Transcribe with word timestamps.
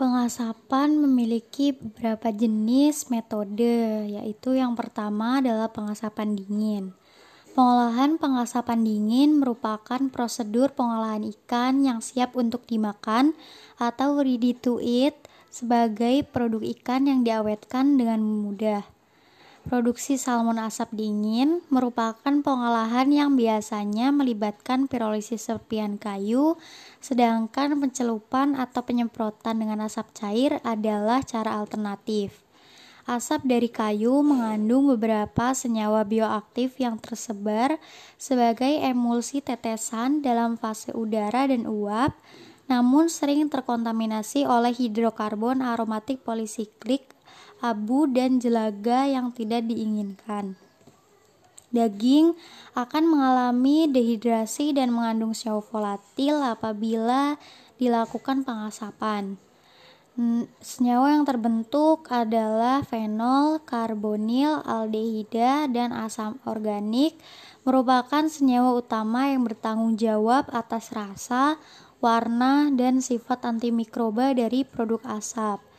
Pengasapan 0.00 0.96
memiliki 0.96 1.76
beberapa 1.76 2.32
jenis 2.32 3.12
metode, 3.12 4.08
yaitu 4.08 4.56
yang 4.56 4.72
pertama 4.72 5.44
adalah 5.44 5.68
pengasapan 5.68 6.40
dingin. 6.40 6.96
Pengolahan 7.52 8.16
pengasapan 8.16 8.80
dingin 8.80 9.36
merupakan 9.36 10.00
prosedur 10.08 10.72
pengolahan 10.72 11.20
ikan 11.36 11.84
yang 11.84 12.00
siap 12.00 12.32
untuk 12.32 12.64
dimakan 12.64 13.36
atau 13.76 14.16
ready 14.24 14.56
to 14.56 14.80
eat 14.80 15.20
sebagai 15.52 16.24
produk 16.32 16.64
ikan 16.80 17.04
yang 17.04 17.20
diawetkan 17.20 18.00
dengan 18.00 18.24
mudah. 18.24 18.99
Produksi 19.60 20.16
salmon 20.16 20.56
asap 20.56 20.96
dingin 20.96 21.60
merupakan 21.68 22.16
pengolahan 22.40 23.04
yang 23.12 23.36
biasanya 23.36 24.08
melibatkan 24.08 24.88
pirolisis 24.88 25.52
serpian 25.52 26.00
kayu, 26.00 26.56
sedangkan 27.04 27.76
pencelupan 27.76 28.56
atau 28.56 28.80
penyemprotan 28.80 29.60
dengan 29.60 29.84
asap 29.84 30.16
cair 30.16 30.64
adalah 30.64 31.20
cara 31.20 31.60
alternatif. 31.60 32.40
Asap 33.04 33.44
dari 33.44 33.68
kayu 33.68 34.24
mengandung 34.24 34.96
beberapa 34.96 35.52
senyawa 35.52 36.08
bioaktif 36.08 36.80
yang 36.80 36.96
tersebar 36.96 37.76
sebagai 38.16 38.80
emulsi 38.80 39.44
tetesan 39.44 40.24
dalam 40.24 40.56
fase 40.56 40.96
udara 40.96 41.44
dan 41.44 41.68
uap, 41.68 42.16
namun 42.64 43.12
sering 43.12 43.50
terkontaminasi 43.52 44.48
oleh 44.48 44.72
hidrokarbon 44.72 45.60
aromatik 45.60 46.24
polisiklik 46.24 47.19
abu, 47.60 48.08
dan 48.08 48.40
jelaga 48.40 49.06
yang 49.06 49.30
tidak 49.30 49.68
diinginkan. 49.68 50.56
Daging 51.70 52.34
akan 52.74 53.04
mengalami 53.06 53.86
dehidrasi 53.86 54.74
dan 54.74 54.90
mengandung 54.90 55.30
senyawa 55.38 55.62
volatil 55.62 56.42
apabila 56.42 57.38
dilakukan 57.78 58.42
pengasapan. 58.42 59.38
Senyawa 60.60 61.14
yang 61.14 61.24
terbentuk 61.24 62.10
adalah 62.10 62.82
fenol, 62.82 63.62
karbonil, 63.62 64.60
aldehida, 64.66 65.70
dan 65.70 65.94
asam 65.94 66.42
organik 66.44 67.14
merupakan 67.62 68.26
senyawa 68.26 68.74
utama 68.74 69.30
yang 69.30 69.46
bertanggung 69.46 69.94
jawab 69.94 70.50
atas 70.50 70.90
rasa, 70.90 71.56
warna, 72.02 72.68
dan 72.74 72.98
sifat 72.98 73.46
antimikroba 73.46 74.34
dari 74.34 74.66
produk 74.66 75.00
asap. 75.16 75.69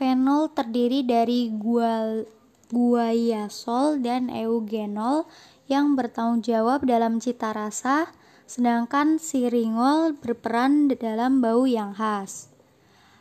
Fenol 0.00 0.48
terdiri 0.56 1.04
dari 1.04 1.52
gual, 1.52 2.24
guaiasol 2.72 4.00
dan 4.00 4.32
eugenol 4.32 5.28
yang 5.68 5.92
bertanggung 5.92 6.40
jawab 6.40 6.88
dalam 6.88 7.20
cita 7.20 7.52
rasa, 7.52 8.08
sedangkan 8.48 9.20
siringol 9.20 10.16
berperan 10.16 10.88
dalam 10.88 11.44
bau 11.44 11.68
yang 11.68 11.92
khas. 11.92 12.48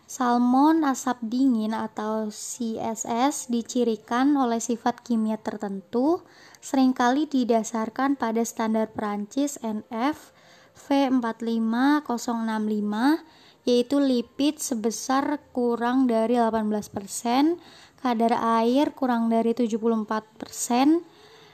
Salmon 0.08 0.88
asap 0.88 1.20
dingin 1.28 1.76
atau 1.76 2.32
CSS 2.32 3.52
dicirikan 3.52 4.40
oleh 4.40 4.64
sifat 4.64 5.04
kimia 5.04 5.36
tertentu, 5.36 6.24
sering 6.64 6.96
kali 6.96 7.28
didasarkan 7.28 8.16
pada 8.16 8.40
standar 8.48 8.88
Perancis 8.88 9.60
NF 9.60 10.32
V45065 10.80 13.20
yaitu 13.70 14.02
lipid 14.02 14.58
sebesar 14.58 15.38
kurang 15.54 16.10
dari 16.10 16.42
18%, 16.42 16.82
kadar 18.02 18.34
air 18.58 18.98
kurang 18.98 19.30
dari 19.30 19.54
74%, 19.54 21.06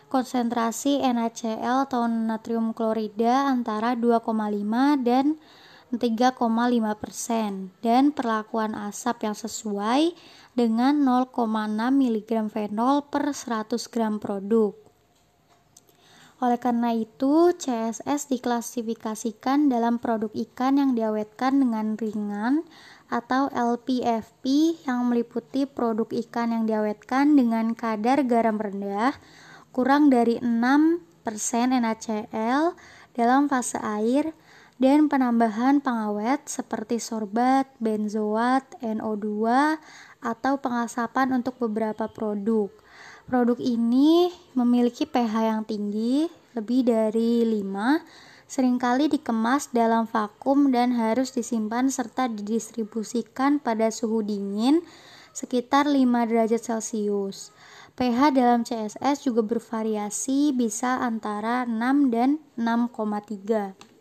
konsentrasi 0.08 1.04
NaCl 1.04 1.92
atau 1.92 2.08
natrium 2.08 2.72
klorida 2.72 3.52
antara 3.52 4.00
2,5 4.00 4.32
dan 5.04 5.36
3,5 5.92 6.40
dan 7.84 8.04
perlakuan 8.16 8.72
asap 8.80 9.28
yang 9.28 9.36
sesuai 9.36 10.16
dengan 10.56 11.04
0,6 11.04 11.36
mg 11.76 12.32
fenol 12.48 13.12
per 13.12 13.36
100 13.36 13.92
gram 13.92 14.24
produk. 14.24 14.85
Oleh 16.46 16.62
karena 16.62 16.94
itu, 16.94 17.58
CSS 17.58 18.30
diklasifikasikan 18.30 19.66
dalam 19.66 19.98
produk 19.98 20.30
ikan 20.30 20.78
yang 20.78 20.94
diawetkan 20.94 21.58
dengan 21.58 21.98
ringan 21.98 22.62
atau 23.10 23.50
LPFP 23.50 24.78
yang 24.86 25.10
meliputi 25.10 25.66
produk 25.66 26.06
ikan 26.06 26.54
yang 26.54 26.70
diawetkan 26.70 27.34
dengan 27.34 27.74
kadar 27.74 28.22
garam 28.30 28.62
rendah 28.62 29.18
kurang 29.74 30.14
dari 30.14 30.38
6% 30.38 31.02
NaCl 31.82 32.78
dalam 33.18 33.50
fase 33.50 33.82
air 33.82 34.38
dan 34.78 35.10
penambahan 35.10 35.82
pengawet 35.82 36.46
seperti 36.46 37.02
sorbat, 37.02 37.74
benzoat, 37.82 38.70
NO2 38.86 39.50
atau 40.22 40.54
pengasapan 40.62 41.42
untuk 41.42 41.58
beberapa 41.58 42.06
produk. 42.06 42.70
Produk 43.26 43.58
ini 43.58 44.30
memiliki 44.54 45.10
pH 45.10 45.34
yang 45.50 45.66
tinggi, 45.66 46.30
lebih 46.54 46.86
dari 46.86 47.42
5, 47.42 47.98
sering 48.46 48.78
kali 48.78 49.10
dikemas 49.10 49.74
dalam 49.74 50.06
vakum 50.06 50.70
dan 50.70 50.94
harus 50.94 51.34
disimpan 51.34 51.90
serta 51.90 52.30
didistribusikan 52.30 53.58
pada 53.58 53.90
suhu 53.90 54.22
dingin 54.22 54.86
sekitar 55.34 55.90
5 55.90 56.06
derajat 56.30 56.62
Celcius. 56.62 57.50
pH 57.98 58.30
dalam 58.30 58.62
CSS 58.62 59.26
juga 59.26 59.42
bervariasi 59.42 60.54
bisa 60.54 61.02
antara 61.02 61.66
6 61.66 62.14
dan 62.14 62.38
6,3. 62.62 63.95